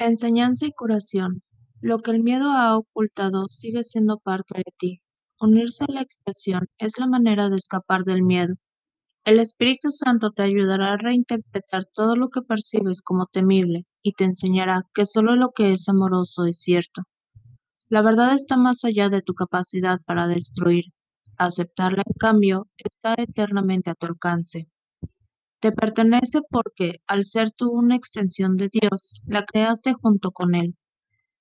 [0.00, 1.42] Enseñanza y curación.
[1.82, 5.02] Lo que el miedo ha ocultado sigue siendo parte de ti.
[5.38, 8.54] Unirse a la expresión es la manera de escapar del miedo.
[9.26, 14.24] El Espíritu Santo te ayudará a reinterpretar todo lo que percibes como temible y te
[14.24, 17.02] enseñará que solo lo que es amoroso es cierto.
[17.90, 20.84] La verdad está más allá de tu capacidad para destruir.
[21.36, 24.66] Aceptarla, en cambio, está eternamente a tu alcance.
[25.60, 30.74] Te pertenece porque, al ser tú una extensión de Dios, la creaste junto con Él.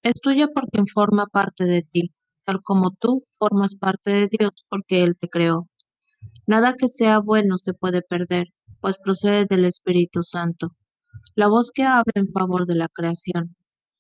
[0.04, 2.14] Es tuya porque forma parte de ti,
[2.46, 5.70] tal como tú formas parte de Dios porque Él te creó.
[6.48, 8.48] Nada que sea bueno se puede perder,
[8.82, 10.76] pues procede del Espíritu Santo,
[11.36, 13.56] la voz que habla en favor de la creación.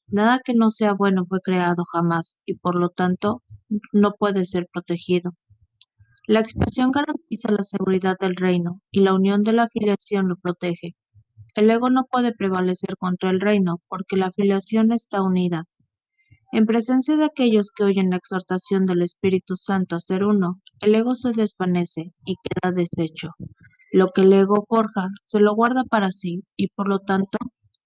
[0.07, 3.43] Nada que no sea bueno fue creado jamás y por lo tanto
[3.93, 5.31] no puede ser protegido.
[6.29, 10.95] La expresión garantiza la seguridad del reino y la unión de la afiliación lo protege.
[11.55, 15.65] El ego no puede prevalecer contra el reino porque la afiliación está unida.
[16.51, 20.93] En presencia de aquellos que oyen la exhortación del Espíritu Santo a ser uno, el
[20.93, 23.29] ego se desvanece y queda deshecho.
[23.91, 27.39] Lo que el ego forja se lo guarda para sí y por lo tanto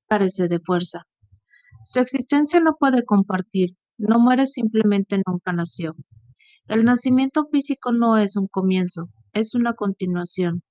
[0.09, 1.07] carece de fuerza.
[1.85, 5.95] Su existencia no puede compartir, no muere simplemente nunca nació.
[6.69, 10.63] El nacimiento físico no es un comienzo, es una continuación.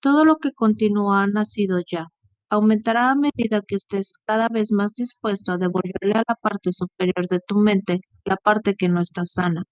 [0.00, 2.08] Todo lo que continúa ha nacido ya.
[2.48, 7.26] Aumentará a medida que estés cada vez más dispuesto a devolverle a la parte superior
[7.28, 9.64] de tu mente la parte que no está sana,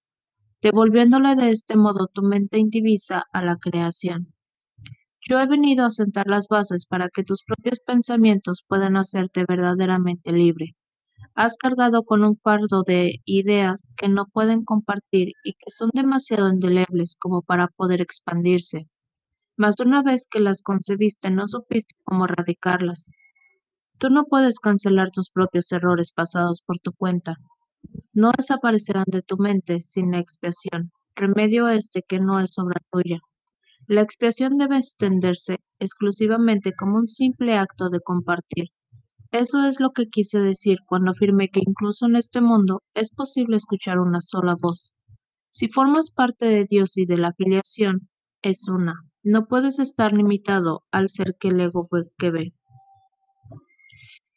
[0.61, 4.35] devolviéndole de este modo tu mente indivisa a la creación.
[5.27, 10.31] Yo he venido a sentar las bases para que tus propios pensamientos puedan hacerte verdaderamente
[10.31, 10.77] libre.
[11.37, 16.49] Has cargado con un fardo de ideas que no pueden compartir y que son demasiado
[16.49, 18.89] indelebles como para poder expandirse.
[19.57, 23.11] Mas una vez que las concebiste no supiste cómo erradicarlas.
[23.99, 27.37] Tú no puedes cancelar tus propios errores pasados por tu cuenta.
[28.13, 33.19] No desaparecerán de tu mente sin la expiación, remedio este que no es obra tuya.
[33.89, 38.69] La expiación debe extenderse exclusivamente como un simple acto de compartir
[39.35, 43.57] eso es lo que quise decir cuando afirmé que incluso en este mundo es posible
[43.57, 44.95] escuchar una sola voz.
[45.49, 48.09] Si formas parte de Dios y de la afiliación,
[48.43, 48.95] es una.
[49.25, 52.55] No puedes estar limitado al ser que el ego que ve.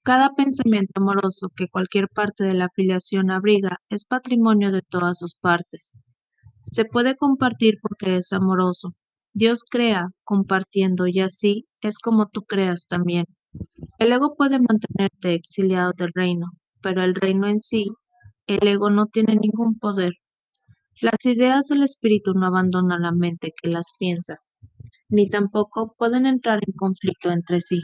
[0.02, 5.36] Cada pensamiento amoroso que cualquier parte de la afiliación abriga es patrimonio de todas sus
[5.36, 6.02] partes.
[6.64, 8.96] Se puede compartir porque es amoroso.
[9.32, 13.26] Dios crea compartiendo y así es como tú creas también.
[14.00, 16.48] El ego puede mantenerte exiliado del reino,
[16.82, 17.88] pero el reino en sí,
[18.48, 20.14] el ego no tiene ningún poder.
[21.02, 24.38] Las ideas del espíritu no abandonan la mente que las piensa,
[25.10, 27.82] ni tampoco pueden entrar en conflicto entre sí.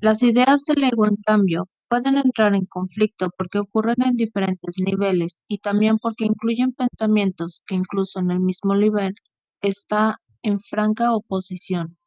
[0.00, 5.42] Las ideas del ego, en cambio, pueden entrar en conflicto porque ocurren en diferentes niveles
[5.48, 9.14] y también porque incluyen pensamientos que incluso en el mismo nivel
[9.60, 11.98] está en franca oposición.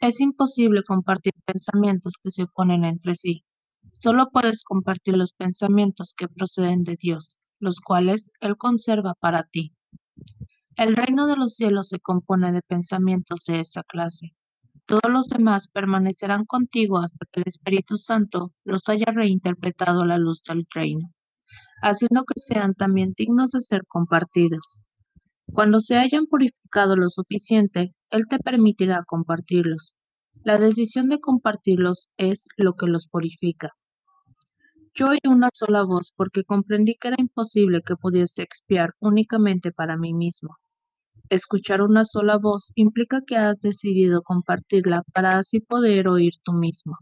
[0.00, 3.44] Es imposible compartir pensamientos que se oponen entre sí.
[3.90, 9.74] Solo puedes compartir los pensamientos que proceden de Dios, los cuales Él conserva para ti.
[10.76, 14.34] El reino de los cielos se compone de pensamientos de esa clase.
[14.84, 20.18] Todos los demás permanecerán contigo hasta que el Espíritu Santo los haya reinterpretado a la
[20.18, 21.10] luz del reino,
[21.82, 24.84] haciendo que sean también dignos de ser compartidos.
[25.52, 29.96] Cuando se hayan purificado lo suficiente, Él te permitirá compartirlos.
[30.44, 33.72] La decisión de compartirlos es lo que los purifica.
[34.94, 39.96] Yo oí una sola voz porque comprendí que era imposible que pudiese expiar únicamente para
[39.96, 40.56] mí mismo.
[41.28, 46.96] Escuchar una sola voz implica que has decidido compartirla para así poder oír tú mismo.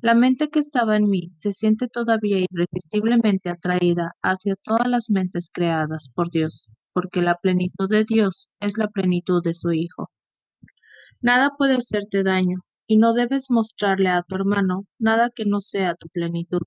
[0.00, 5.50] La mente que estaba en mí se siente todavía irresistiblemente atraída hacia todas las mentes
[5.52, 10.10] creadas por Dios porque la plenitud de Dios es la plenitud de su Hijo.
[11.22, 15.94] Nada puede hacerte daño, y no debes mostrarle a tu hermano nada que no sea
[15.94, 16.62] tu plenitud.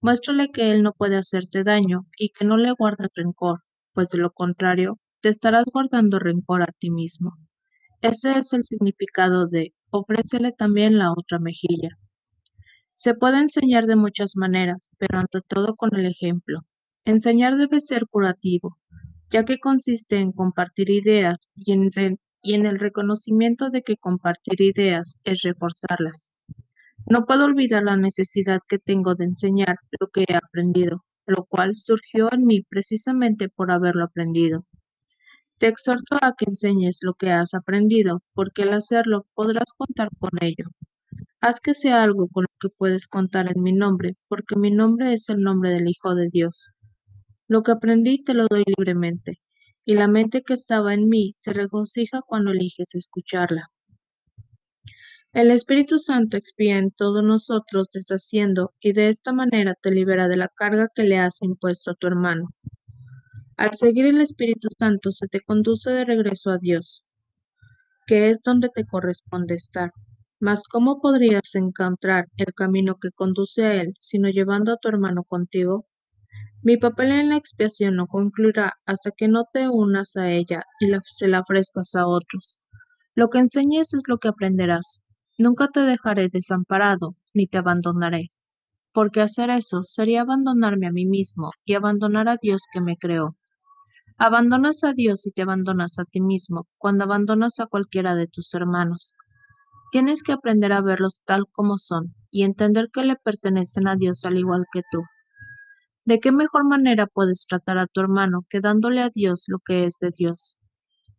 [0.00, 4.18] Muéstrale que él no puede hacerte daño y que no le guardas rencor, pues de
[4.18, 7.36] lo contrario, te estarás guardando rencor a ti mismo.
[8.00, 11.98] Ese es el significado de ofrécele también la otra mejilla.
[12.94, 16.60] Se puede enseñar de muchas maneras, pero ante todo con el ejemplo.
[17.04, 18.78] Enseñar debe ser curativo,
[19.30, 21.90] ya que consiste en compartir ideas y en,
[22.54, 26.32] el reconocimiento de que compartir ideas es reforzarlas.
[27.08, 31.74] No puedo olvidar la necesidad que tengo de enseñar lo que he aprendido, lo cual
[31.74, 34.64] surgió en mí precisamente por haberlo aprendido.
[35.58, 40.30] Te exhorto a que enseñes lo que has aprendido, porque al hacerlo podrás contar con
[40.40, 40.66] ello.
[41.40, 45.14] Haz que sea algo con lo que puedes contar en mi nombre, porque mi nombre
[45.14, 46.74] es el nombre del Hijo de Dios.
[47.48, 49.40] Lo que aprendí te lo doy libremente,
[49.86, 53.70] y la mente que estaba en mí se regocija cuando eliges escucharla.
[55.32, 60.36] El Espíritu Santo expía en todos nosotros deshaciendo y de esta manera te libera de
[60.36, 62.48] la carga que le has impuesto a tu hermano.
[63.56, 67.06] Al seguir el Espíritu Santo se te conduce de regreso a Dios,
[68.08, 69.92] que es donde te corresponde estar.
[70.40, 75.22] Mas ¿cómo podrías encontrar el camino que conduce a Él sino llevando a tu hermano
[75.22, 75.86] contigo?
[76.66, 80.88] Mi papel en la expiación no concluirá hasta que no te unas a ella y
[81.04, 82.60] se la ofrezcas a otros.
[83.14, 85.04] Lo que enseñes es lo que aprenderás.
[85.38, 88.26] Nunca te dejaré desamparado, ni te abandonaré,
[88.92, 93.36] porque hacer eso sería abandonarme a mí mismo y abandonar a Dios que me creó.
[94.18, 98.52] Abandonas a Dios y te abandonas a ti mismo cuando abandonas a cualquiera de tus
[98.54, 99.14] hermanos.
[99.92, 104.24] Tienes que aprender a verlos tal como son y entender que le pertenecen a Dios
[104.24, 105.04] al igual que tú.
[106.06, 109.84] ¿De qué mejor manera puedes tratar a tu hermano que dándole a Dios lo que
[109.84, 110.56] es de Dios?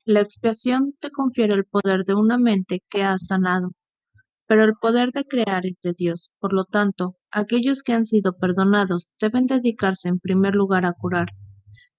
[0.04, 3.74] La expiación te confiere el poder de una mente que ha sanado
[4.48, 6.31] pero el poder de crear es de Dios.
[6.39, 11.28] Por lo tanto, aquellos que han sido perdonados deben dedicarse en primer lugar a curar,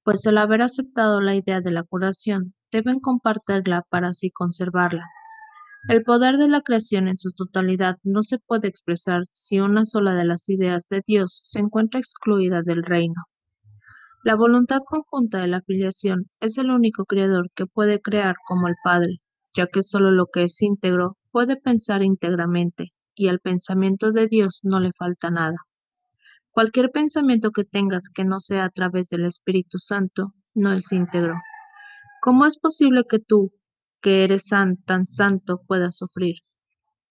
[0.02, 5.04] pues al haber aceptado la idea de la curación, deben compartirla para así conservarla.
[5.88, 10.14] El poder de la creación en su totalidad no se puede expresar si una sola
[10.14, 13.22] de las ideas de Dios se encuentra excluida del reino.
[14.22, 18.74] La voluntad conjunta de la filiación es el único creador que puede crear como el
[18.84, 19.22] Padre,
[19.54, 24.60] ya que solo lo que es íntegro puede pensar íntegramente, y al pensamiento de Dios
[24.64, 25.56] no le falta nada.
[26.50, 31.36] Cualquier pensamiento que tengas que no sea a través del Espíritu Santo no es íntegro.
[32.20, 33.52] ¿Cómo es posible que tú,
[34.00, 36.36] que eres tan santo, puedas sufrir?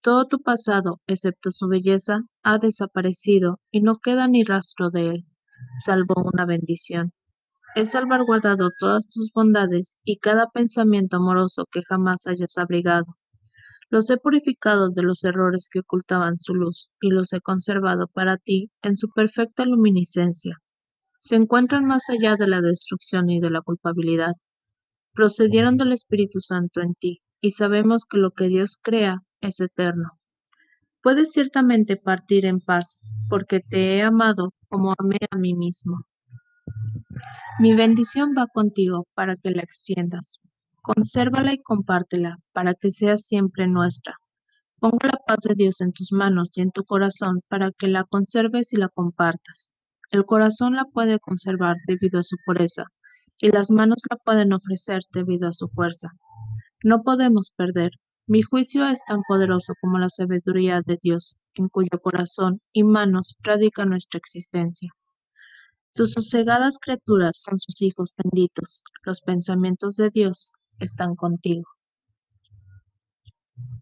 [0.02, 5.26] Todo tu pasado, excepto su belleza, ha desaparecido y no queda ni rastro de él,
[5.84, 7.14] salvo una bendición.
[7.76, 13.18] He salvaguardado todas tus bondades y cada pensamiento amoroso que jamás hayas abrigado.
[13.90, 18.38] Los he purificado de los errores que ocultaban su luz y los he conservado para
[18.38, 20.58] ti en su perfecta luminiscencia.
[21.18, 24.34] Se encuentran más allá de la destrucción y de la culpabilidad.
[25.18, 30.12] Procedieron del Espíritu Santo en ti y sabemos que lo que Dios crea es eterno.
[31.02, 36.06] Puedes ciertamente partir en paz, porque te he amado como amé a mí mismo.
[37.58, 40.40] Mi bendición va contigo para que la extiendas.
[40.84, 44.18] Consérvala y compártela, para que sea siempre nuestra.
[44.80, 48.04] Pongo la paz de Dios en tus manos y en tu corazón para que la
[48.04, 49.74] conserves y la compartas.
[50.12, 52.86] El corazón la puede conservar debido a su pureza,
[53.40, 56.12] y las manos la pueden ofrecer debido a su fuerza.
[56.84, 57.92] No podemos perder.
[58.28, 63.36] Mi juicio es tan poderoso como la sabiduría de Dios, en cuyo corazón y manos
[63.42, 64.92] radica nuestra existencia.
[65.92, 68.84] Sus sosegadas criaturas son sus hijos benditos.
[69.04, 71.77] Los pensamientos de Dios están contigo.